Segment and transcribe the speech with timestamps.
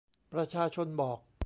[0.33, 1.19] ประชาชนบอก